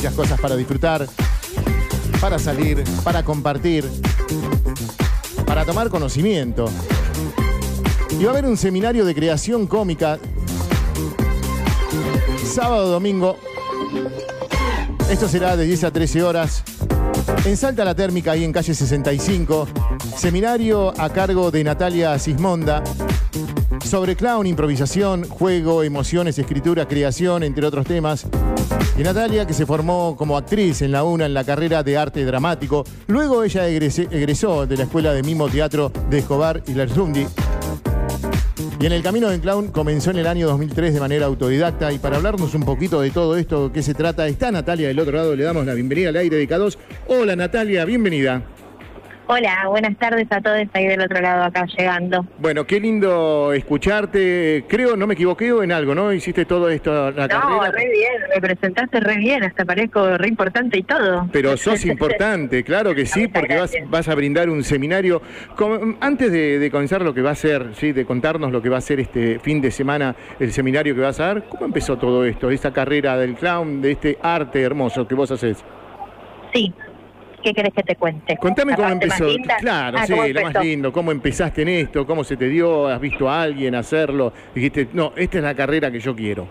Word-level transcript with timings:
muchas 0.00 0.14
cosas 0.14 0.40
para 0.40 0.56
disfrutar, 0.56 1.06
para 2.22 2.38
salir, 2.38 2.82
para 3.04 3.22
compartir, 3.22 3.84
para 5.44 5.66
tomar 5.66 5.90
conocimiento. 5.90 6.70
Y 8.18 8.24
va 8.24 8.30
a 8.30 8.32
haber 8.32 8.46
un 8.46 8.56
seminario 8.56 9.04
de 9.04 9.14
creación 9.14 9.66
cómica 9.66 10.18
sábado, 12.46 12.92
domingo. 12.92 13.36
Esto 15.10 15.28
será 15.28 15.54
de 15.54 15.66
10 15.66 15.84
a 15.84 15.90
13 15.90 16.22
horas. 16.22 16.62
En 17.44 17.58
Salta 17.58 17.84
la 17.84 17.94
Térmica, 17.94 18.32
ahí 18.32 18.42
en 18.42 18.54
calle 18.54 18.72
65. 18.72 19.68
Seminario 20.16 20.98
a 20.98 21.10
cargo 21.10 21.50
de 21.50 21.62
Natalia 21.62 22.18
Sismonda 22.18 22.82
sobre 23.84 24.16
clown, 24.16 24.46
improvisación, 24.46 25.28
juego, 25.28 25.82
emociones, 25.82 26.38
escritura, 26.38 26.88
creación, 26.88 27.42
entre 27.42 27.66
otros 27.66 27.84
temas. 27.84 28.26
Y 28.98 29.02
Natalia, 29.02 29.46
que 29.46 29.54
se 29.54 29.66
formó 29.66 30.14
como 30.16 30.36
actriz 30.36 30.82
en 30.82 30.92
la 30.92 31.04
UNA 31.04 31.26
en 31.26 31.34
la 31.34 31.44
carrera 31.44 31.82
de 31.82 31.96
arte 31.96 32.24
dramático, 32.24 32.84
luego 33.06 33.42
ella 33.42 33.66
egresó 33.68 34.66
de 34.66 34.76
la 34.76 34.84
Escuela 34.84 35.12
de 35.12 35.22
Mimo 35.22 35.48
Teatro 35.48 35.90
de 36.10 36.18
Escobar 36.18 36.62
y 36.66 36.74
Lerzundi. 36.74 37.26
Y 38.80 38.86
en 38.86 38.92
el 38.92 39.02
camino 39.02 39.28
del 39.28 39.40
clown 39.40 39.68
comenzó 39.68 40.10
en 40.10 40.18
el 40.18 40.26
año 40.26 40.46
2003 40.48 40.94
de 40.94 41.00
manera 41.00 41.26
autodidacta. 41.26 41.92
Y 41.92 41.98
para 41.98 42.16
hablarnos 42.16 42.54
un 42.54 42.62
poquito 42.62 43.02
de 43.02 43.10
todo 43.10 43.36
esto, 43.36 43.70
qué 43.72 43.82
se 43.82 43.92
trata, 43.92 44.26
está 44.26 44.50
Natalia 44.50 44.88
del 44.88 44.98
otro 44.98 45.16
lado. 45.16 45.36
Le 45.36 45.44
damos 45.44 45.66
la 45.66 45.74
bienvenida 45.74 46.08
al 46.08 46.16
aire 46.16 46.38
de 46.38 46.48
K2. 46.48 46.78
Hola 47.08 47.36
Natalia, 47.36 47.84
bienvenida. 47.84 48.42
Hola, 49.32 49.68
buenas 49.68 49.96
tardes 49.96 50.26
a 50.30 50.40
todos 50.40 50.58
ahí 50.72 50.88
del 50.88 51.02
otro 51.02 51.20
lado 51.20 51.44
acá 51.44 51.64
llegando. 51.64 52.26
Bueno, 52.38 52.66
qué 52.66 52.80
lindo 52.80 53.52
escucharte. 53.52 54.64
Creo, 54.66 54.96
no 54.96 55.06
me 55.06 55.14
equivoqué 55.14 55.50
en 55.50 55.70
algo, 55.70 55.94
¿no? 55.94 56.12
Hiciste 56.12 56.44
todo 56.46 56.68
esto, 56.68 57.12
la 57.12 57.28
no, 57.28 57.62
re 57.70 57.88
bien, 57.90 58.12
me 58.34 58.40
presentaste 58.40 58.98
re 58.98 59.18
bien, 59.18 59.44
hasta 59.44 59.64
parezco 59.64 60.18
re 60.18 60.26
importante 60.26 60.78
y 60.78 60.82
todo. 60.82 61.28
Pero 61.30 61.56
sos 61.56 61.84
importante, 61.86 62.64
claro 62.64 62.92
que 62.92 63.06
sí, 63.06 63.28
porque 63.28 63.56
vas, 63.56 63.72
vas, 63.86 64.08
a 64.08 64.16
brindar 64.16 64.50
un 64.50 64.64
seminario. 64.64 65.22
antes 66.00 66.32
de, 66.32 66.68
comenzar 66.72 67.02
lo 67.02 67.14
que 67.14 67.22
va 67.22 67.30
a 67.30 67.36
ser, 67.36 67.68
¿sí? 67.74 67.92
de 67.92 68.04
contarnos 68.04 68.50
lo 68.50 68.60
que 68.60 68.68
va 68.68 68.78
a 68.78 68.80
ser 68.80 68.98
este 68.98 69.38
fin 69.38 69.60
de 69.60 69.70
semana, 69.70 70.16
el 70.40 70.50
seminario 70.50 70.92
que 70.92 71.02
vas 71.02 71.20
a 71.20 71.26
dar, 71.26 71.44
¿cómo 71.44 71.66
empezó 71.66 71.96
todo 71.98 72.24
esto, 72.24 72.50
esta 72.50 72.72
carrera 72.72 73.16
del 73.16 73.36
clown, 73.36 73.80
de 73.80 73.92
este 73.92 74.18
arte 74.20 74.60
hermoso 74.60 75.06
que 75.06 75.14
vos 75.14 75.30
haces? 75.30 75.64
Sí, 76.52 76.74
¿Qué 77.42 77.54
querés 77.54 77.72
que 77.72 77.82
te 77.82 77.96
cuente? 77.96 78.36
Contame 78.36 78.74
cómo 78.74 78.88
empezó. 78.88 79.26
Claro, 79.60 79.98
ah, 79.98 80.06
sí, 80.06 80.32
lo 80.32 80.42
más 80.42 80.64
lindo. 80.64 80.92
¿Cómo 80.92 81.10
empezaste 81.12 81.62
en 81.62 81.68
esto? 81.68 82.06
¿Cómo 82.06 82.24
se 82.24 82.36
te 82.36 82.48
dio? 82.48 82.88
¿Has 82.88 83.00
visto 83.00 83.28
a 83.28 83.42
alguien 83.42 83.74
hacerlo? 83.74 84.32
Dijiste, 84.54 84.88
no, 84.92 85.12
esta 85.16 85.38
es 85.38 85.44
la 85.44 85.54
carrera 85.54 85.90
que 85.90 86.00
yo 86.00 86.14
quiero. 86.14 86.46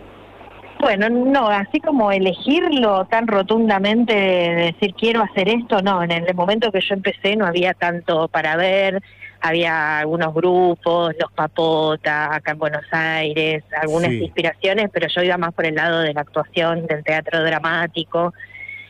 Bueno, 0.79 1.09
no, 1.09 1.49
así 1.49 1.81
como 1.81 2.09
elegirlo 2.09 3.05
tan 3.05 3.27
rotundamente, 3.27 4.13
decir 4.13 4.95
quiero 4.95 5.21
hacer 5.21 5.49
esto, 5.49 5.81
no, 5.81 6.01
en 6.01 6.11
el 6.11 6.33
momento 6.33 6.71
que 6.71 6.79
yo 6.79 6.95
empecé 6.95 7.35
no 7.35 7.45
había 7.45 7.73
tanto 7.73 8.29
para 8.29 8.55
ver, 8.55 9.01
había 9.41 9.99
algunos 9.99 10.33
grupos, 10.33 11.15
los 11.19 11.33
Papota, 11.33 12.33
acá 12.33 12.51
en 12.51 12.59
Buenos 12.59 12.85
Aires, 12.91 13.65
algunas 13.81 14.11
inspiraciones, 14.11 14.89
pero 14.93 15.07
yo 15.13 15.21
iba 15.21 15.37
más 15.37 15.53
por 15.53 15.65
el 15.65 15.75
lado 15.75 15.99
de 15.99 16.13
la 16.13 16.21
actuación, 16.21 16.87
del 16.87 17.03
teatro 17.03 17.43
dramático, 17.43 18.33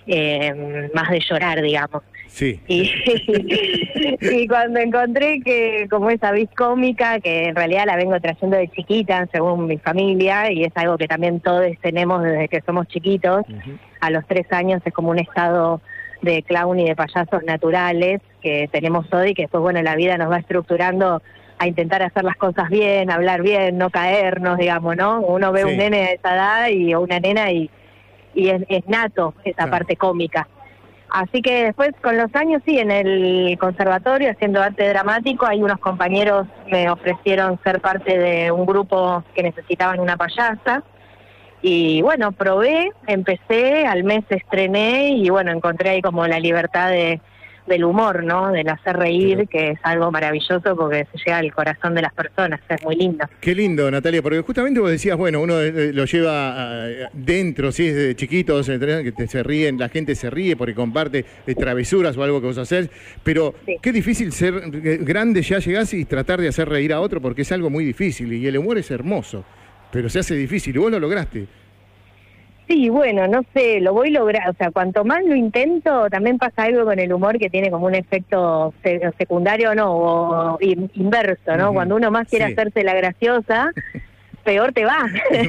eh, 0.09 0.89
más 0.93 1.09
de 1.09 1.19
llorar, 1.19 1.61
digamos. 1.61 2.01
Sí. 2.27 2.59
Y, 2.67 4.47
cuando 4.47 4.79
encontré 4.79 5.41
que 5.41 5.87
como 5.89 6.09
esa 6.09 6.31
vis 6.31 6.49
cómica, 6.55 7.19
que 7.19 7.45
en 7.45 7.55
realidad 7.55 7.85
la 7.85 7.95
vengo 7.95 8.19
trayendo 8.19 8.57
de 8.57 8.67
chiquita, 8.69 9.27
según 9.31 9.67
mi 9.67 9.77
familia, 9.77 10.51
y 10.51 10.63
es 10.63 10.71
algo 10.75 10.97
que 10.97 11.07
también 11.07 11.39
todos 11.39 11.65
tenemos 11.81 12.23
desde 12.23 12.47
que 12.47 12.61
somos 12.61 12.87
chiquitos, 12.87 13.45
a 14.01 14.09
los 14.09 14.25
tres 14.27 14.51
años 14.51 14.81
es 14.85 14.93
como 14.93 15.09
un 15.09 15.19
estado 15.19 15.81
de 16.21 16.43
clown 16.43 16.79
y 16.79 16.87
de 16.87 16.95
payasos 16.95 17.43
naturales 17.43 18.21
que 18.41 18.67
tenemos 18.71 19.11
hoy, 19.13 19.33
que 19.33 19.43
después, 19.43 19.61
bueno, 19.61 19.81
la 19.81 19.95
vida 19.95 20.17
nos 20.17 20.31
va 20.31 20.37
estructurando 20.37 21.21
a 21.59 21.67
intentar 21.67 22.01
hacer 22.01 22.23
las 22.23 22.37
cosas 22.37 22.69
bien, 22.69 23.11
hablar 23.11 23.41
bien, 23.41 23.77
no 23.77 23.89
caernos, 23.89 24.57
digamos, 24.57 24.95
¿no? 24.95 25.19
Uno 25.19 25.51
ve 25.51 25.65
un 25.65 25.77
nene 25.77 25.97
de 25.97 26.13
esa 26.13 26.33
edad 26.33 26.67
y 26.69 26.93
o 26.93 27.01
una 27.01 27.19
nena 27.19 27.51
y 27.51 27.69
y 28.39 28.49
es, 28.49 28.87
nato 28.87 29.33
esa 29.43 29.67
parte 29.67 29.95
cómica. 29.95 30.47
Así 31.11 31.41
que 31.41 31.65
después, 31.65 31.91
con 32.03 32.17
los 32.17 32.33
años, 32.35 32.61
sí, 32.65 32.77
en 32.77 32.91
el 32.91 33.57
conservatorio, 33.59 34.31
haciendo 34.31 34.61
arte 34.61 34.87
dramático, 34.87 35.45
hay 35.45 35.61
unos 35.61 35.79
compañeros 35.79 36.47
me 36.67 36.89
ofrecieron 36.89 37.59
ser 37.63 37.81
parte 37.81 38.17
de 38.17 38.51
un 38.51 38.65
grupo 38.65 39.23
que 39.33 39.41
necesitaban 39.41 39.99
una 39.99 40.17
payasa. 40.17 40.83
Y 41.61 42.01
bueno, 42.03 42.31
probé, 42.31 42.91
empecé, 43.07 43.85
al 43.85 44.03
mes 44.03 44.23
estrené 44.29 45.09
y 45.09 45.29
bueno, 45.29 45.51
encontré 45.51 45.89
ahí 45.89 46.01
como 46.01 46.25
la 46.27 46.39
libertad 46.39 46.89
de, 46.89 47.19
del 47.67 47.83
humor, 47.83 48.23
¿no? 48.23 48.51
Del 48.51 48.67
hacer 48.69 48.97
reír, 48.97 49.47
que 49.47 49.71
es 49.71 49.79
algo 49.83 50.11
maravilloso 50.11 50.75
porque 50.75 51.07
se 51.11 51.17
llega 51.17 51.37
al 51.37 51.53
corazón 51.53 51.95
de 51.95 52.01
las 52.01 52.13
personas, 52.13 52.59
es 52.67 52.83
muy 52.83 52.95
lindo. 52.95 53.25
Qué 53.39 53.55
lindo, 53.55 53.89
Natalia, 53.89 54.21
porque 54.21 54.41
justamente 54.41 54.79
vos 54.79 54.89
decías, 54.89 55.17
bueno, 55.17 55.41
uno 55.41 55.59
eh, 55.59 55.91
lo 55.93 56.05
lleva 56.05 56.53
ah, 56.55 57.09
dentro, 57.13 57.71
si 57.71 57.87
es 57.87 57.95
de 57.95 58.15
chiquitos, 58.15 58.67
que 58.67 59.27
se 59.27 59.43
ríen, 59.43 59.77
la 59.77 59.89
gente 59.89 60.15
se 60.15 60.29
ríe 60.29 60.55
porque 60.55 60.73
comparte 60.73 61.25
eh, 61.45 61.55
travesuras 61.55 62.17
o 62.17 62.23
algo 62.23 62.41
que 62.41 62.47
vos 62.47 62.57
haces, 62.57 62.89
pero 63.23 63.55
qué 63.81 63.91
difícil 63.91 64.31
ser 64.31 64.61
eh, 64.73 64.99
grande 65.01 65.41
ya 65.41 65.59
llegás 65.59 65.93
y 65.93 66.05
tratar 66.05 66.41
de 66.41 66.47
hacer 66.47 66.69
reír 66.69 66.93
a 66.93 67.01
otro 67.01 67.21
porque 67.21 67.43
es 67.43 67.51
algo 67.51 67.69
muy 67.69 67.85
difícil 67.85 68.33
y 68.33 68.45
el 68.47 68.57
humor 68.57 68.77
es 68.77 68.89
hermoso, 68.91 69.43
pero 69.91 70.09
se 70.09 70.19
hace 70.19 70.35
difícil 70.35 70.75
y 70.75 70.79
vos 70.79 70.91
lo 70.91 70.99
lograste. 70.99 71.47
Sí, 72.69 72.87
bueno, 72.89 73.27
no 73.27 73.41
sé, 73.51 73.81
lo 73.81 73.93
voy 73.93 74.09
a 74.09 74.19
lograr, 74.19 74.47
o 74.47 74.53
sea, 74.53 74.69
cuanto 74.69 75.03
más 75.03 75.25
lo 75.25 75.33
intento, 75.35 76.07
también 76.11 76.37
pasa 76.37 76.65
algo 76.65 76.85
con 76.85 76.99
el 76.99 77.11
humor 77.11 77.39
que 77.39 77.49
tiene 77.49 77.71
como 77.71 77.87
un 77.87 77.95
efecto 77.95 78.75
secundario, 79.17 79.73
no, 79.73 79.91
o 79.91 80.57
inverso, 80.61 81.57
¿no? 81.57 81.73
Cuando 81.73 81.95
uno 81.95 82.11
más 82.11 82.27
quiere 82.27 82.45
hacerse 82.45 82.83
la 82.83 82.93
graciosa, 82.93 83.71
peor 84.43 84.71
te 84.71 84.85
va. 84.85 85.03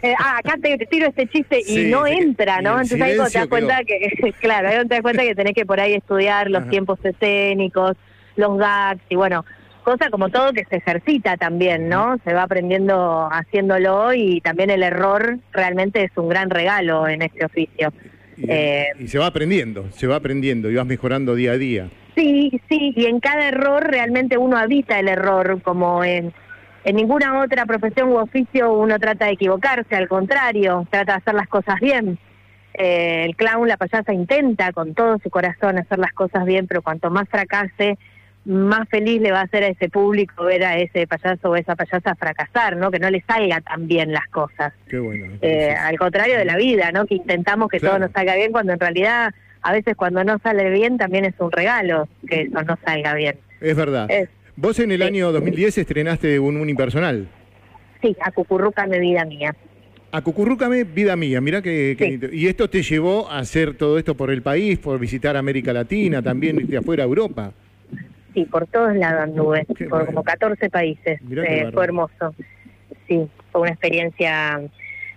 Eh, 0.00 0.14
ah, 0.18 0.38
acá 0.38 0.54
te, 0.62 0.78
tiro 0.86 1.08
este 1.08 1.26
chiste 1.26 1.60
y 1.66 1.90
no 1.90 2.06
entra, 2.06 2.62
¿no? 2.62 2.72
Entonces 2.80 3.02
ahí 3.02 3.12
te 3.12 3.38
das 3.38 3.48
cuenta 3.48 3.82
que, 3.84 4.32
claro, 4.40 4.68
ahí 4.68 4.78
te 4.86 4.94
das 4.94 5.02
cuenta 5.02 5.22
que 5.24 5.34
tenés 5.34 5.54
que 5.54 5.66
por 5.66 5.80
ahí 5.80 5.94
estudiar 5.94 6.48
los 6.48 6.68
tiempos 6.68 6.98
escénicos, 7.04 7.96
los 8.36 8.56
gags 8.56 9.02
y 9.08 9.16
bueno, 9.16 9.44
cosa 9.88 10.10
como 10.10 10.28
todo 10.28 10.52
que 10.52 10.66
se 10.66 10.76
ejercita 10.76 11.38
también, 11.38 11.88
¿no? 11.88 12.18
Se 12.22 12.34
va 12.34 12.42
aprendiendo 12.42 13.26
haciéndolo 13.32 14.12
y 14.12 14.42
también 14.42 14.68
el 14.68 14.82
error 14.82 15.38
realmente 15.50 16.04
es 16.04 16.10
un 16.16 16.28
gran 16.28 16.50
regalo 16.50 17.08
en 17.08 17.22
este 17.22 17.46
oficio. 17.46 17.90
Y, 18.36 18.50
eh, 18.50 18.88
se 19.06 19.18
va 19.18 19.28
aprendiendo, 19.28 19.90
se 19.92 20.06
va 20.06 20.16
aprendiendo 20.16 20.70
y 20.70 20.74
vas 20.74 20.84
mejorando 20.84 21.34
día 21.34 21.52
a 21.52 21.56
día. 21.56 21.88
Sí, 22.14 22.60
sí, 22.68 22.92
y 22.96 23.06
en 23.06 23.18
cada 23.18 23.48
error 23.48 23.82
realmente 23.82 24.36
uno 24.36 24.58
habita 24.58 24.98
el 25.00 25.08
error, 25.08 25.62
como 25.62 26.04
en, 26.04 26.34
en 26.84 26.96
ninguna 26.96 27.40
otra 27.40 27.64
profesión 27.64 28.10
u 28.10 28.16
oficio 28.16 28.74
uno 28.74 28.98
trata 28.98 29.24
de 29.24 29.32
equivocarse, 29.32 29.96
al 29.96 30.08
contrario, 30.08 30.86
trata 30.90 31.12
de 31.12 31.18
hacer 31.18 31.34
las 31.34 31.48
cosas 31.48 31.80
bien. 31.80 32.18
Eh, 32.74 33.24
el 33.24 33.36
clown, 33.36 33.66
la 33.66 33.78
payasa, 33.78 34.12
intenta 34.12 34.70
con 34.72 34.92
todo 34.92 35.18
su 35.22 35.30
corazón 35.30 35.78
hacer 35.78 35.98
las 35.98 36.12
cosas 36.12 36.44
bien, 36.44 36.66
pero 36.66 36.82
cuanto 36.82 37.10
más 37.10 37.26
fracase, 37.30 37.96
más 38.48 38.88
feliz 38.88 39.20
le 39.20 39.30
va 39.30 39.40
a 39.40 39.42
hacer 39.42 39.62
a 39.62 39.68
ese 39.68 39.90
público 39.90 40.44
ver 40.44 40.64
a 40.64 40.78
ese 40.78 41.06
payaso 41.06 41.50
o 41.50 41.56
esa 41.56 41.76
payasa 41.76 42.14
fracasar, 42.14 42.78
¿no? 42.78 42.90
Que 42.90 42.98
no 42.98 43.10
le 43.10 43.22
salga 43.28 43.60
tan 43.60 43.86
bien 43.86 44.10
las 44.10 44.26
cosas. 44.28 44.72
Qué 44.88 44.98
bueno. 44.98 45.34
Eh, 45.42 45.74
al 45.78 45.98
contrario 45.98 46.38
de 46.38 46.46
la 46.46 46.56
vida, 46.56 46.90
¿no? 46.90 47.04
Que 47.04 47.16
intentamos 47.16 47.68
que 47.68 47.78
todo 47.78 47.98
nos 47.98 48.10
salga 48.10 48.34
bien 48.36 48.50
cuando 48.50 48.72
en 48.72 48.80
realidad 48.80 49.34
a 49.60 49.72
veces 49.72 49.94
cuando 49.96 50.24
no 50.24 50.38
sale 50.38 50.70
bien 50.70 50.96
también 50.96 51.26
es 51.26 51.34
un 51.38 51.52
regalo 51.52 52.08
que 52.26 52.42
eso 52.42 52.62
no 52.62 52.78
salga 52.82 53.14
bien. 53.14 53.36
Es 53.60 53.76
verdad. 53.76 54.08
Vos 54.56 54.78
en 54.78 54.92
el 54.92 55.02
año 55.02 55.30
2010 55.30 55.76
estrenaste 55.76 56.38
un 56.38 56.56
unipersonal. 56.56 57.28
Sí, 58.00 58.16
a 58.22 58.30
Cucurrúcame 58.30 58.98
Vida 58.98 59.26
Mía. 59.26 59.54
A 60.10 60.22
Cucurrúcame 60.22 60.84
Vida 60.84 61.16
Mía, 61.16 61.42
mira 61.42 61.60
que, 61.60 62.30
Y 62.32 62.46
esto 62.46 62.70
te 62.70 62.82
llevó 62.82 63.28
a 63.28 63.40
hacer 63.40 63.74
todo 63.74 63.98
esto 63.98 64.16
por 64.16 64.30
el 64.30 64.40
país, 64.40 64.78
por 64.78 64.98
visitar 64.98 65.36
América 65.36 65.74
Latina, 65.74 66.22
también 66.22 66.66
de 66.66 66.78
afuera 66.78 67.02
a 67.02 67.06
Europa 67.06 67.52
sí, 68.38 68.44
por 68.44 68.66
todos 68.66 68.94
lados 68.94 69.22
anduve, 69.22 69.66
por 69.88 70.06
como 70.06 70.22
14 70.22 70.70
países. 70.70 71.20
Eh, 71.30 71.70
fue 71.72 71.84
hermoso. 71.84 72.34
Sí, 73.06 73.28
fue 73.50 73.62
una 73.62 73.70
experiencia 73.70 74.60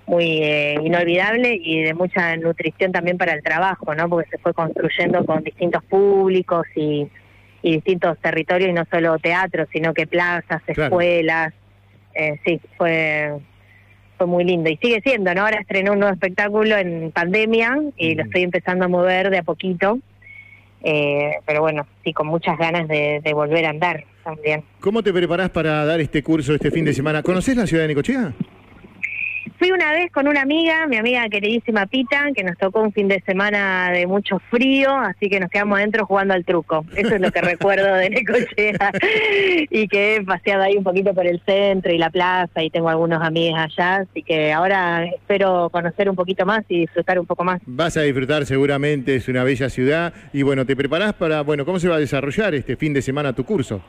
muy 0.07 0.39
eh, 0.41 0.75
inolvidable 0.83 1.57
y 1.61 1.83
de 1.83 1.93
mucha 1.93 2.35
nutrición 2.37 2.91
también 2.91 3.17
para 3.17 3.33
el 3.33 3.43
trabajo, 3.43 3.93
¿no? 3.93 4.09
Porque 4.09 4.29
se 4.29 4.37
fue 4.39 4.53
construyendo 4.53 5.25
con 5.25 5.43
distintos 5.43 5.83
públicos 5.83 6.65
y, 6.75 7.07
distintos 7.63 8.17
territorios 8.17 8.71
y 8.71 8.73
no 8.73 8.85
solo 8.89 9.19
teatro, 9.19 9.67
sino 9.71 9.93
que 9.93 10.07
plazas, 10.07 10.63
escuelas. 10.65 11.53
Eh, 12.15 12.39
sí, 12.43 12.59
fue 12.75 13.39
fue 14.17 14.27
muy 14.27 14.43
lindo 14.43 14.69
y 14.69 14.77
sigue 14.77 15.01
siendo, 15.01 15.33
¿no? 15.33 15.41
Ahora 15.41 15.59
estrené 15.59 15.89
un 15.89 15.99
nuevo 15.99 16.13
espectáculo 16.13 16.77
en 16.77 17.11
pandemia 17.11 17.75
y 17.97 18.13
lo 18.13 18.23
estoy 18.23 18.43
empezando 18.43 18.85
a 18.85 18.87
mover 18.87 19.31
de 19.31 19.39
a 19.39 19.43
poquito 19.43 19.99
eh, 20.83 21.31
pero 21.45 21.61
bueno, 21.61 21.85
sí, 22.03 22.13
con 22.13 22.27
muchas 22.27 22.57
ganas 22.57 22.87
de, 22.87 23.21
volver 23.33 23.65
a 23.65 23.69
andar 23.69 24.03
también. 24.23 24.63
¿Cómo 24.79 25.01
te 25.01 25.13
preparás 25.13 25.49
para 25.49 25.85
dar 25.85 25.99
este 25.99 26.21
curso 26.23 26.53
este 26.53 26.71
fin 26.71 26.85
de 26.85 26.93
semana? 26.93 27.23
¿Conoces 27.23 27.55
la 27.55 27.65
ciudad 27.65 27.83
de 27.83 27.89
Nicochea? 27.89 28.33
Fui 29.61 29.69
una 29.69 29.91
vez 29.91 30.11
con 30.11 30.27
una 30.27 30.41
amiga, 30.41 30.87
mi 30.87 30.97
amiga 30.97 31.29
queridísima 31.29 31.85
Pita, 31.85 32.31
que 32.35 32.43
nos 32.43 32.57
tocó 32.57 32.81
un 32.81 32.91
fin 32.91 33.07
de 33.07 33.21
semana 33.21 33.91
de 33.91 34.07
mucho 34.07 34.39
frío, 34.49 34.89
así 34.97 35.29
que 35.29 35.39
nos 35.39 35.51
quedamos 35.51 35.77
adentro 35.77 36.07
jugando 36.07 36.33
al 36.33 36.43
truco. 36.43 36.83
Eso 36.95 37.13
es 37.13 37.21
lo 37.21 37.29
que 37.29 37.41
recuerdo 37.43 37.93
de 37.93 38.09
Necochea. 38.09 38.91
y 39.69 39.87
que 39.87 40.15
he 40.15 40.23
paseado 40.23 40.63
ahí 40.63 40.77
un 40.77 40.83
poquito 40.83 41.13
por 41.13 41.27
el 41.27 41.39
centro 41.45 41.93
y 41.93 41.99
la 41.99 42.09
plaza 42.09 42.63
y 42.63 42.71
tengo 42.71 42.89
algunos 42.89 43.21
amigos 43.21 43.59
allá, 43.59 43.97
así 43.97 44.23
que 44.23 44.51
ahora 44.51 45.05
espero 45.05 45.69
conocer 45.69 46.09
un 46.09 46.15
poquito 46.15 46.43
más 46.43 46.63
y 46.67 46.79
disfrutar 46.79 47.19
un 47.19 47.27
poco 47.27 47.43
más. 47.43 47.61
Vas 47.67 47.97
a 47.97 48.01
disfrutar 48.01 48.47
seguramente, 48.47 49.15
es 49.15 49.27
una 49.27 49.43
bella 49.43 49.69
ciudad 49.69 50.11
y 50.33 50.41
bueno, 50.41 50.65
te 50.65 50.75
preparás 50.75 51.13
para, 51.13 51.41
bueno, 51.41 51.65
¿cómo 51.65 51.77
se 51.77 51.87
va 51.87 51.97
a 51.97 51.99
desarrollar 51.99 52.55
este 52.55 52.77
fin 52.77 52.95
de 52.95 53.03
semana 53.03 53.33
tu 53.33 53.45
curso? 53.45 53.79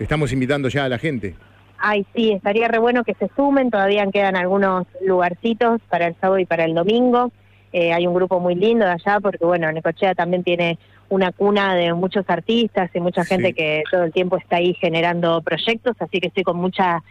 Estamos 0.00 0.32
invitando 0.32 0.68
ya 0.68 0.86
a 0.86 0.88
la 0.88 0.98
gente. 0.98 1.36
Ay, 1.82 2.06
sí, 2.14 2.32
estaría 2.32 2.68
re 2.68 2.78
bueno 2.78 3.04
que 3.04 3.14
se 3.14 3.30
sumen, 3.34 3.70
todavía 3.70 4.06
quedan 4.12 4.36
algunos 4.36 4.86
lugarcitos 5.00 5.80
para 5.88 6.08
el 6.08 6.14
sábado 6.20 6.38
y 6.38 6.44
para 6.44 6.64
el 6.64 6.74
domingo. 6.74 7.32
Eh, 7.72 7.94
hay 7.94 8.06
un 8.06 8.12
grupo 8.12 8.38
muy 8.38 8.54
lindo 8.54 8.84
de 8.84 8.92
allá 8.92 9.18
porque, 9.20 9.44
bueno, 9.46 9.72
Necochea 9.72 10.14
también 10.14 10.42
tiene 10.44 10.78
una 11.08 11.32
cuna 11.32 11.74
de 11.74 11.94
muchos 11.94 12.24
artistas 12.28 12.90
y 12.92 13.00
mucha 13.00 13.24
gente 13.24 13.54
que 13.54 13.82
todo 13.90 14.04
el 14.04 14.12
tiempo 14.12 14.36
está 14.36 14.56
ahí 14.56 14.74
generando 14.74 15.40
proyectos, 15.40 15.96
así 16.00 16.20
que 16.20 16.28
estoy 16.28 16.42
con 16.42 16.58
muchas 16.58 17.02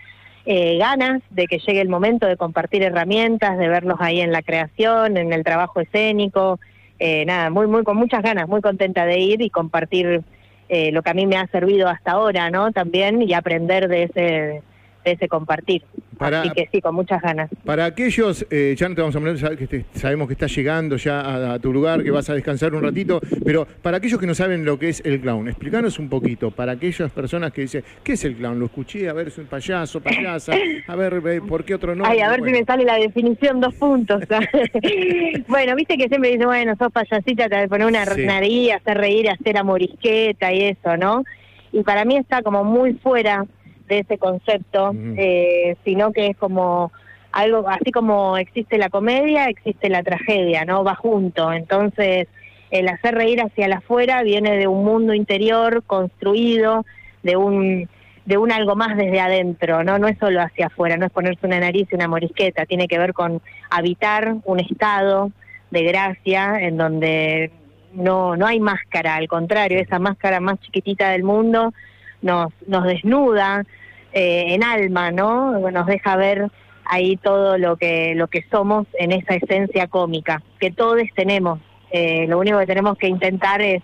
eh, 0.46 0.78
ganas 0.78 1.24
de 1.32 1.48
que 1.48 1.58
llegue 1.60 1.82
el 1.82 1.90
momento 1.90 2.28
de 2.28 2.38
compartir 2.38 2.84
herramientas, 2.84 3.58
de 3.58 3.70
verlos 3.70 3.98
ahí 4.00 4.22
en 4.22 4.32
la 4.32 4.44
creación, 4.44 5.18
en 5.18 5.34
el 5.34 5.44
trabajo 5.44 5.80
escénico, 5.80 6.60
eh, 7.00 7.26
nada, 7.26 7.50
muy, 7.50 7.66
muy 7.66 7.84
con 7.84 7.98
muchas 7.98 8.22
ganas, 8.22 8.48
muy 8.48 8.62
contenta 8.62 9.06
de 9.06 9.20
ir 9.20 9.42
y 9.42 9.50
compartir 9.50 10.22
eh, 10.70 10.92
lo 10.92 11.02
que 11.02 11.10
a 11.10 11.14
mí 11.14 11.26
me 11.26 11.38
ha 11.38 11.48
servido 11.48 11.88
hasta 11.88 12.12
ahora, 12.12 12.50
¿no? 12.50 12.72
También 12.72 13.22
y 13.22 13.34
aprender 13.34 13.88
de 13.88 14.04
ese, 14.04 14.64
de 15.04 15.12
ese 15.12 15.28
compartir. 15.28 15.84
Así 16.20 16.50
que 16.50 16.68
sí, 16.72 16.82
con 16.82 16.96
muchas 16.96 17.22
ganas. 17.22 17.50
Para 17.64 17.86
aquellos, 17.86 18.46
ya 18.50 18.90
no 18.90 18.96
te 18.96 19.02
vamos 19.02 19.16
a 19.16 19.20
poner, 19.20 19.58
que 19.58 19.86
sabemos 19.94 20.28
que 20.28 20.34
estás 20.34 20.54
llegando 20.54 20.98
ya 20.98 21.54
a, 21.54 21.60
tu 21.60 21.72
lugar, 21.72 22.04
que 22.04 22.12
vas 22.12 22.30
a 22.30 22.34
descansar 22.34 22.74
un 22.76 22.84
ratito, 22.84 23.22
pero 23.46 23.66
para 23.66 23.98
aquellos 23.98 24.20
que 24.20 24.28
no 24.28 24.36
saben 24.36 24.66
lo 24.66 24.78
que 24.78 24.90
es 24.90 25.02
el 25.06 25.22
clown, 25.22 25.48
explícanos 25.48 25.98
un 25.98 26.10
poquito, 26.10 26.52
para 26.52 26.74
aquellas 26.74 27.12
personas 27.12 27.54
que 27.54 27.62
dicen, 27.62 27.84
¿qué 28.04 28.14
es 28.14 28.26
el 28.26 28.36
clown? 28.36 28.60
Lo 28.60 28.66
escuché, 28.66 29.08
a 29.08 29.14
ver, 29.14 29.30
es 29.30 29.38
un 29.38 29.46
payaso, 29.46 30.02
payasa, 30.02 30.54
a 30.88 30.96
ver, 30.96 31.42
¿por 31.48 31.64
qué 31.64 31.76
otro 31.76 31.96
no? 31.96 32.06
Ay, 32.06 32.20
a 32.20 32.30
ver 32.30 32.44
si 32.44 32.52
me 32.52 32.64
sale 32.66 32.84
la 32.84 32.96
definición, 32.96 33.62
dos 33.62 33.74
puntos. 33.76 34.24
bueno, 35.48 35.76
viste 35.76 35.98
que 35.98 36.10
siempre 36.10 36.32
dicen, 36.32 36.48
bueno, 36.48 36.76
sos 36.78 36.92
payasita, 36.92 37.48
te 37.48 37.68
poner 37.70 37.88
una 37.88 38.06
sí. 38.06 38.72
hacer 38.72 38.98
reír, 38.98 39.30
hacer 39.30 39.58
amorisqueta 39.58 40.52
y 40.52 40.64
eso, 40.64 40.98
¿no? 40.98 41.24
Y 41.72 41.84
para 41.84 42.04
mí 42.04 42.18
está 42.18 42.42
como 42.42 42.64
muy 42.64 42.94
fuera 42.94 43.46
de 43.90 44.00
ese 44.00 44.18
concepto, 44.18 44.94
eh, 45.18 45.76
sino 45.84 46.14
que 46.14 46.28
es 46.28 46.38
como 46.38 46.92
algo, 47.32 47.68
así 47.68 47.92
como 47.92 48.38
existe 48.38 48.78
la 48.78 48.90
comedia, 48.90 49.48
existe 49.48 49.90
la 49.90 50.04
tragedia, 50.04 50.64
¿no? 50.64 50.84
Va 50.84 50.96
junto. 50.96 51.52
Entonces, 51.52 52.28
el 52.72 52.88
hacer 52.88 53.16
reír 53.16 53.42
hacia 53.42 53.68
la 53.68 53.78
afuera 53.78 54.24
viene 54.24 54.58
de 54.58 54.68
un 54.68 54.86
mundo 54.86 55.14
interior 55.14 55.84
construido, 55.86 56.86
de 57.24 57.36
un 57.36 57.90
de 58.26 58.38
un 58.38 58.52
algo 58.52 58.76
más 58.76 58.96
desde 58.96 59.20
adentro, 59.20 59.84
¿no? 59.84 59.98
No 59.98 60.08
es 60.08 60.16
solo 60.20 60.40
hacia 60.40 60.68
afuera, 60.68 60.98
no 60.98 61.08
es 61.08 61.12
ponerse 61.12 61.48
una 61.48 61.60
nariz 61.60 61.88
y 61.92 61.96
una 61.96 62.08
morisqueta, 62.08 62.68
tiene 62.68 62.88
que 62.88 63.00
ver 63.00 63.12
con 63.12 63.42
habitar 63.72 64.36
un 64.46 64.60
estado 64.60 65.32
de 65.72 65.84
gracia 65.84 66.60
en 66.60 66.78
donde 66.78 67.52
no, 67.92 68.36
no 68.36 68.46
hay 68.46 68.60
máscara, 68.60 69.16
al 69.16 69.28
contrario, 69.28 69.80
esa 69.80 69.98
máscara 69.98 70.40
más 70.40 70.60
chiquitita 70.60 71.10
del 71.10 71.24
mundo 71.24 71.74
nos, 72.22 72.52
nos 72.68 72.84
desnuda 72.86 73.64
eh, 74.12 74.46
en 74.54 74.64
alma, 74.64 75.12
¿no? 75.12 75.58
Nos 75.72 75.86
deja 75.86 76.16
ver 76.16 76.50
ahí 76.86 77.18
todo 77.18 77.58
lo 77.58 77.78
que, 77.78 78.14
lo 78.16 78.28
que 78.28 78.44
somos 78.50 78.88
en 78.94 79.12
esa 79.12 79.36
esencia 79.36 79.88
cómica, 79.88 80.42
que 80.60 80.72
todos 80.72 81.04
tenemos. 81.16 81.60
Eh, 81.92 82.26
lo 82.28 82.40
único 82.40 82.58
que 82.60 82.66
tenemos 82.66 82.98
que 82.98 83.08
intentar 83.08 83.62
es 83.62 83.82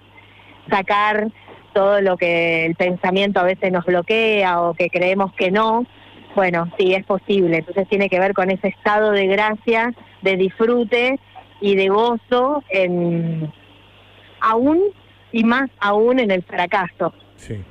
sacar 0.70 1.28
todo 1.74 2.02
lo 2.02 2.18
que 2.18 2.66
el 2.66 2.76
pensamiento 2.76 3.40
a 3.40 3.44
veces 3.44 3.72
nos 3.72 3.86
bloquea 3.86 4.62
o 4.62 4.74
que 4.74 4.90
creemos 4.90 5.34
que 5.34 5.52
no. 5.52 5.86
Bueno, 6.36 6.72
sí, 6.78 6.94
es 6.94 7.06
posible. 7.06 7.58
Entonces 7.58 7.88
tiene 7.88 8.10
que 8.10 8.20
ver 8.20 8.34
con 8.34 8.50
ese 8.50 8.70
estado 8.70 9.12
de 9.12 9.28
gracia, 9.28 9.94
de 10.22 10.38
disfrute 10.38 11.20
y 11.62 11.76
de 11.76 11.90
gozo 11.90 12.64
en 12.70 13.52
aún 14.40 14.82
y 15.32 15.44
más 15.44 15.70
aún 15.80 16.20
en 16.20 16.32
el 16.32 16.44
fracaso. 16.44 17.14
Sí. 17.36 17.64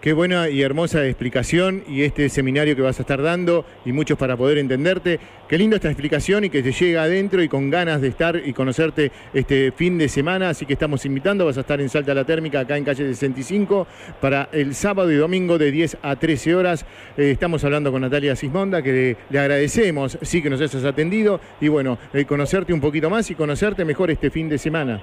Qué 0.00 0.14
buena 0.14 0.48
y 0.48 0.62
hermosa 0.62 1.04
explicación 1.04 1.84
y 1.86 2.04
este 2.04 2.30
seminario 2.30 2.74
que 2.74 2.80
vas 2.80 2.98
a 2.98 3.02
estar 3.02 3.20
dando 3.20 3.66
y 3.84 3.92
muchos 3.92 4.16
para 4.16 4.34
poder 4.34 4.56
entenderte. 4.56 5.20
Qué 5.46 5.58
linda 5.58 5.76
esta 5.76 5.90
explicación 5.90 6.42
y 6.42 6.48
que 6.48 6.62
te 6.62 6.72
llega 6.72 7.02
adentro 7.02 7.42
y 7.42 7.48
con 7.50 7.68
ganas 7.68 8.00
de 8.00 8.08
estar 8.08 8.40
y 8.42 8.54
conocerte 8.54 9.12
este 9.34 9.72
fin 9.72 9.98
de 9.98 10.08
semana. 10.08 10.48
Así 10.48 10.64
que 10.64 10.72
estamos 10.72 11.04
invitando, 11.04 11.44
vas 11.44 11.58
a 11.58 11.60
estar 11.60 11.82
en 11.82 11.90
Salta 11.90 12.14
la 12.14 12.24
Térmica, 12.24 12.60
acá 12.60 12.78
en 12.78 12.84
calle 12.84 13.06
65, 13.12 13.86
para 14.22 14.48
el 14.52 14.74
sábado 14.74 15.12
y 15.12 15.16
domingo 15.16 15.58
de 15.58 15.70
10 15.70 15.98
a 16.00 16.16
13 16.16 16.54
horas. 16.54 16.86
Eh, 17.18 17.32
estamos 17.32 17.62
hablando 17.64 17.92
con 17.92 18.00
Natalia 18.00 18.34
Sismonda, 18.36 18.80
que 18.80 19.18
le, 19.30 19.38
agradecemos, 19.38 20.16
sí 20.22 20.40
que 20.40 20.48
nos 20.48 20.62
hayas 20.62 20.82
atendido 20.82 21.42
y 21.60 21.68
bueno, 21.68 21.98
eh, 22.14 22.24
conocerte 22.24 22.72
un 22.72 22.80
poquito 22.80 23.10
más 23.10 23.30
y 23.30 23.34
conocerte 23.34 23.84
mejor 23.84 24.10
este 24.10 24.30
fin 24.30 24.48
de 24.48 24.56
semana. 24.56 25.02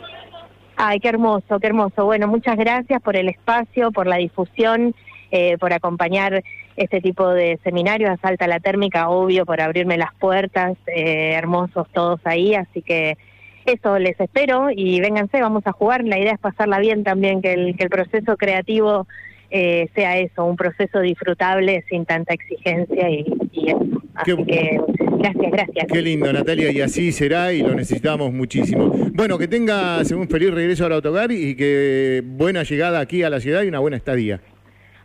Ay, 0.79 0.99
qué 0.99 1.09
hermoso, 1.09 1.59
qué 1.59 1.65
hermoso. 1.65 2.05
Bueno, 2.05 2.27
muchas 2.27 2.55
gracias 2.55 3.01
por 3.01 3.15
el 3.15 3.29
espacio, 3.29 3.91
por 3.91 4.05
la 4.05 4.17
difusión, 4.17 4.93
eh, 5.31 5.57
por 5.57 5.73
acompañar 5.73 6.43
este 6.75 7.01
tipo 7.01 7.27
de 7.29 7.59
seminarios. 7.63 8.11
A 8.11 8.17
Salta 8.17 8.45
la 8.45 8.59
Térmica, 8.59 9.09
obvio, 9.09 9.43
por 9.43 9.59
abrirme 9.59 9.97
las 9.97 10.13
puertas. 10.13 10.77
Eh, 10.85 11.33
hermosos 11.33 11.87
todos 11.91 12.21
ahí, 12.25 12.53
así 12.53 12.83
que 12.83 13.17
eso, 13.65 13.97
les 13.97 14.19
espero 14.19 14.67
y 14.69 15.01
vénganse, 15.01 15.41
vamos 15.41 15.65
a 15.65 15.71
jugar. 15.71 16.03
La 16.03 16.19
idea 16.19 16.33
es 16.33 16.39
pasarla 16.39 16.77
bien 16.77 17.03
también, 17.03 17.41
que 17.41 17.53
el, 17.53 17.75
que 17.75 17.83
el 17.85 17.89
proceso 17.89 18.37
creativo 18.37 19.07
eh, 19.49 19.87
sea 19.95 20.17
eso, 20.17 20.45
un 20.45 20.55
proceso 20.55 20.99
disfrutable 20.99 21.83
sin 21.89 22.05
tanta 22.05 22.33
exigencia 22.33 23.09
y, 23.09 23.25
eso. 23.67 24.01
Así 24.15 24.35
que 24.45 24.79
gracias, 25.19 25.51
gracias. 25.51 25.87
Qué 25.91 26.01
lindo, 26.01 26.31
Natalia, 26.33 26.71
y 26.71 26.81
así 26.81 27.11
será 27.11 27.53
y 27.53 27.61
lo 27.61 27.75
necesitamos 27.75 28.33
muchísimo. 28.33 28.89
Bueno, 29.13 29.37
que 29.37 29.47
tengas 29.47 30.11
un 30.11 30.27
feliz 30.27 30.51
regreso 30.51 30.85
al 30.85 30.93
autogar 30.93 31.31
y 31.31 31.55
que 31.55 32.23
buena 32.25 32.63
llegada 32.63 32.99
aquí 32.99 33.23
a 33.23 33.29
la 33.29 33.39
ciudad 33.39 33.63
y 33.63 33.67
una 33.67 33.79
buena 33.79 33.97
estadía. 33.97 34.41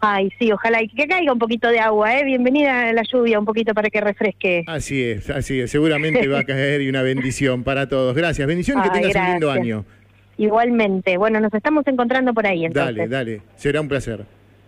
Ay, 0.04 0.30
sí, 0.36 0.50
ojalá 0.50 0.82
y 0.82 0.88
que 0.88 1.06
caiga 1.06 1.32
un 1.32 1.38
poquito 1.38 1.68
de 1.68 1.78
agua, 1.78 2.18
¿eh? 2.18 2.24
Bienvenida 2.24 2.88
a 2.88 2.92
la 2.92 3.02
lluvia 3.02 3.38
un 3.38 3.44
poquito 3.44 3.72
para 3.72 3.88
que 3.88 4.00
refresque. 4.00 4.64
Así 4.66 5.00
es, 5.00 5.30
así 5.30 5.60
es. 5.60 5.70
Seguramente 5.70 6.26
va 6.26 6.40
a 6.40 6.44
caer 6.44 6.80
y 6.82 6.88
una 6.88 7.02
bendición 7.02 7.62
para 7.62 7.88
todos. 7.88 8.12
Gracias, 8.16 8.48
bendición 8.48 8.80
y 8.80 8.82
que 8.82 8.90
tengas 8.90 9.14
un 9.14 9.30
lindo 9.30 9.50
año. 9.52 9.84
Igualmente. 10.38 11.16
Bueno, 11.16 11.40
nos 11.40 11.52
estamos 11.52 11.86
encontrando 11.86 12.32
por 12.32 12.46
ahí 12.46 12.64
entonces. 12.64 12.96
Dale, 12.96 13.08
dale. 13.08 13.42
Será 13.56 13.80
un 13.80 13.88
placer. 13.88 14.24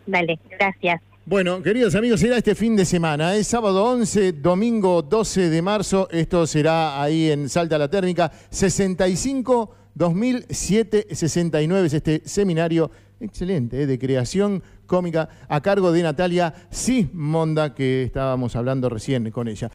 Dale, 0.06 0.38
gracias. 0.58 1.00
Bueno, 1.26 1.62
queridos 1.62 1.94
amigos, 1.94 2.20
será 2.20 2.36
este 2.36 2.54
fin 2.54 2.76
de 2.76 2.84
semana, 2.84 3.34
es 3.34 3.46
sábado 3.46 3.82
11, 3.86 4.32
domingo 4.32 5.00
12 5.00 5.48
de 5.48 5.62
marzo, 5.62 6.06
esto 6.10 6.46
será 6.46 7.02
ahí 7.02 7.30
en 7.30 7.48
Salta 7.48 7.78
la 7.78 7.88
Térmica, 7.88 8.30
65 8.50 9.74
2007 9.94 11.06
69 11.10 11.86
es 11.86 11.94
este 11.94 12.20
seminario 12.26 12.90
excelente 13.20 13.80
¿eh? 13.80 13.86
de 13.86 13.98
creación 13.98 14.62
cómica 14.86 15.28
a 15.48 15.62
cargo 15.62 15.92
de 15.92 16.02
Natalia 16.02 16.52
Sismonda, 16.68 17.74
que 17.74 18.02
estábamos 18.02 18.54
hablando 18.54 18.88
recién 18.90 19.30
con 19.30 19.48
ella. 19.48 19.70